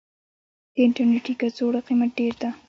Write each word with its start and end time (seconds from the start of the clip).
د 0.75 0.75
انټرنيټي 0.85 1.33
کڅوړو 1.39 1.79
قيمت 1.87 2.11
ډير 2.17 2.33
ده. 2.41 2.49